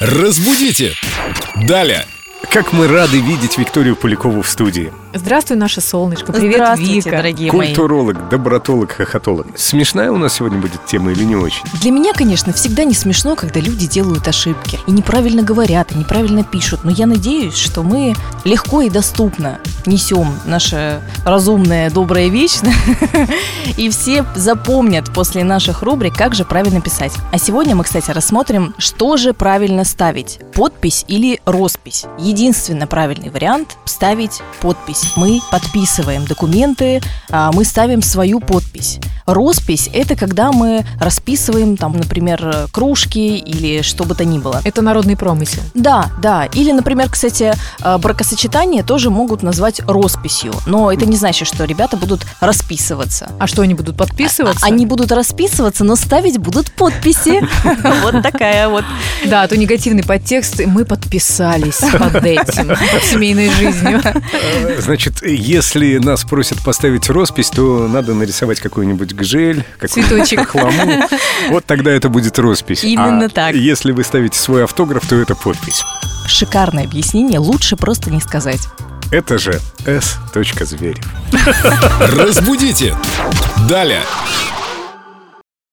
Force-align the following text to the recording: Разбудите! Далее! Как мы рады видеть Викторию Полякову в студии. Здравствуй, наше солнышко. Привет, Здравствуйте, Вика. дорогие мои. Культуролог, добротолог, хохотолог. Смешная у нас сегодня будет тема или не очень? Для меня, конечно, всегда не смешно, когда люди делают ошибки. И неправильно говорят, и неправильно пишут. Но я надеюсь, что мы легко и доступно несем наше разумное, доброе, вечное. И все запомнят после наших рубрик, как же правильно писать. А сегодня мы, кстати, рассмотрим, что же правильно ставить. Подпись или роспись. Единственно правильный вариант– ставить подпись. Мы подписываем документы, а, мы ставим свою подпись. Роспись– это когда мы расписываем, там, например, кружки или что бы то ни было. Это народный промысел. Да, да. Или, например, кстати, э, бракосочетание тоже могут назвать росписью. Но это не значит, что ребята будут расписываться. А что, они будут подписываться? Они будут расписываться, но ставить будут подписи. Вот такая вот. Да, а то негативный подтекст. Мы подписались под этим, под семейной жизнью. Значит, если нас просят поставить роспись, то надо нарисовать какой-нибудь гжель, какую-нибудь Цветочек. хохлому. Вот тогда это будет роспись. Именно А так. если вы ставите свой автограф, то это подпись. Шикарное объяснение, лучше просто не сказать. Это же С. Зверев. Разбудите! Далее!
Разбудите! 0.00 0.94
Далее! 1.56 2.06
Как 2.50 2.72
мы 2.72 2.88
рады 2.88 3.20
видеть 3.20 3.58
Викторию 3.58 3.94
Полякову 3.94 4.40
в 4.40 4.48
студии. 4.48 4.90
Здравствуй, 5.12 5.58
наше 5.58 5.82
солнышко. 5.82 6.32
Привет, 6.32 6.54
Здравствуйте, 6.54 6.94
Вика. 6.94 7.10
дорогие 7.10 7.52
мои. 7.52 7.68
Культуролог, 7.68 8.28
добротолог, 8.30 8.92
хохотолог. 8.92 9.46
Смешная 9.54 10.10
у 10.10 10.16
нас 10.16 10.34
сегодня 10.34 10.58
будет 10.58 10.84
тема 10.86 11.12
или 11.12 11.24
не 11.24 11.36
очень? 11.36 11.62
Для 11.80 11.90
меня, 11.90 12.12
конечно, 12.14 12.54
всегда 12.54 12.84
не 12.84 12.94
смешно, 12.94 13.36
когда 13.36 13.60
люди 13.60 13.86
делают 13.86 14.26
ошибки. 14.28 14.78
И 14.86 14.90
неправильно 14.90 15.42
говорят, 15.42 15.92
и 15.92 15.98
неправильно 15.98 16.42
пишут. 16.42 16.80
Но 16.84 16.90
я 16.90 17.06
надеюсь, 17.06 17.54
что 17.56 17.82
мы 17.82 18.14
легко 18.44 18.80
и 18.80 18.88
доступно 18.88 19.58
несем 19.84 20.34
наше 20.46 21.00
разумное, 21.24 21.90
доброе, 21.90 22.28
вечное. 22.28 22.74
И 23.76 23.90
все 23.90 24.24
запомнят 24.34 25.12
после 25.12 25.44
наших 25.44 25.82
рубрик, 25.82 26.16
как 26.16 26.34
же 26.34 26.44
правильно 26.44 26.80
писать. 26.80 27.12
А 27.32 27.38
сегодня 27.38 27.76
мы, 27.76 27.84
кстати, 27.84 28.10
рассмотрим, 28.10 28.74
что 28.78 29.16
же 29.16 29.32
правильно 29.34 29.84
ставить. 29.84 30.40
Подпись 30.54 31.04
или 31.08 31.40
роспись. 31.44 32.06
Единственно 32.38 32.86
правильный 32.86 33.30
вариант– 33.30 33.78
ставить 33.84 34.42
подпись. 34.60 35.14
Мы 35.16 35.40
подписываем 35.50 36.24
документы, 36.24 37.00
а, 37.30 37.50
мы 37.50 37.64
ставим 37.64 38.00
свою 38.00 38.38
подпись. 38.38 39.00
Роспись– 39.28 39.90
это 39.92 40.16
когда 40.16 40.52
мы 40.52 40.86
расписываем, 40.98 41.76
там, 41.76 41.92
например, 41.92 42.68
кружки 42.72 43.36
или 43.36 43.82
что 43.82 44.04
бы 44.04 44.14
то 44.14 44.24
ни 44.24 44.38
было. 44.38 44.62
Это 44.64 44.80
народный 44.80 45.16
промысел. 45.16 45.62
Да, 45.74 46.10
да. 46.22 46.46
Или, 46.46 46.72
например, 46.72 47.10
кстати, 47.10 47.52
э, 47.82 47.98
бракосочетание 47.98 48.82
тоже 48.82 49.10
могут 49.10 49.42
назвать 49.42 49.80
росписью. 49.86 50.54
Но 50.64 50.90
это 50.90 51.04
не 51.04 51.16
значит, 51.16 51.46
что 51.46 51.64
ребята 51.64 51.98
будут 51.98 52.26
расписываться. 52.40 53.30
А 53.38 53.46
что, 53.46 53.60
они 53.60 53.74
будут 53.74 53.98
подписываться? 53.98 54.64
Они 54.64 54.86
будут 54.86 55.12
расписываться, 55.12 55.84
но 55.84 55.94
ставить 55.94 56.38
будут 56.38 56.72
подписи. 56.72 57.46
Вот 58.02 58.22
такая 58.22 58.68
вот. 58.68 58.84
Да, 59.26 59.42
а 59.42 59.48
то 59.48 59.56
негативный 59.56 60.02
подтекст. 60.04 60.60
Мы 60.64 60.84
подписались 60.84 61.80
под 61.80 62.24
этим, 62.24 62.68
под 62.68 63.02
семейной 63.10 63.50
жизнью. 63.50 64.00
Значит, 64.88 65.22
если 65.22 65.98
нас 65.98 66.24
просят 66.24 66.64
поставить 66.64 67.10
роспись, 67.10 67.50
то 67.50 67.86
надо 67.88 68.14
нарисовать 68.14 68.58
какой-нибудь 68.58 69.12
гжель, 69.12 69.62
какую-нибудь 69.78 70.26
Цветочек. 70.26 70.48
хохлому. 70.48 71.06
Вот 71.50 71.66
тогда 71.66 71.90
это 71.90 72.08
будет 72.08 72.38
роспись. 72.38 72.84
Именно 72.84 73.26
А 73.26 73.28
так. 73.28 73.54
если 73.54 73.92
вы 73.92 74.02
ставите 74.02 74.38
свой 74.38 74.64
автограф, 74.64 75.06
то 75.06 75.14
это 75.16 75.34
подпись. 75.34 75.82
Шикарное 76.26 76.84
объяснение, 76.84 77.38
лучше 77.38 77.76
просто 77.76 78.10
не 78.10 78.22
сказать. 78.22 78.62
Это 79.12 79.36
же 79.36 79.60
С. 79.84 80.16
Зверев. 80.64 81.04
Разбудите! 82.16 82.96
Далее! 83.68 84.00